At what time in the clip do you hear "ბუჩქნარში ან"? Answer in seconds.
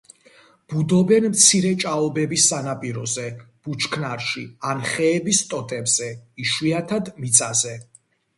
3.67-4.83